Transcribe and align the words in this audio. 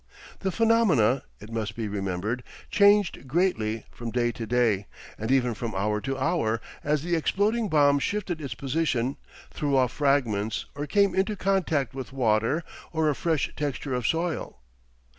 The 0.39 0.49
phenomena, 0.51 1.21
it 1.39 1.51
must 1.51 1.75
be 1.75 1.87
remembered, 1.87 2.41
changed 2.71 3.27
greatly 3.27 3.85
from 3.91 4.09
day 4.09 4.31
to 4.31 4.47
day, 4.47 4.87
and 5.15 5.29
even 5.29 5.53
from 5.53 5.75
hour 5.75 6.01
to 6.01 6.17
hour, 6.17 6.59
as 6.83 7.03
the 7.03 7.15
exploding 7.15 7.69
bomb 7.69 7.99
shifted 7.99 8.41
its 8.41 8.55
position, 8.55 9.17
threw 9.51 9.77
off 9.77 9.91
fragments 9.91 10.65
or 10.73 10.87
came 10.87 11.13
into 11.13 11.35
contact 11.35 11.93
with 11.93 12.11
water 12.11 12.63
or 12.91 13.11
a 13.11 13.15
fresh 13.15 13.51
texture 13.55 13.93
of 13.93 14.07
soil. 14.07 14.57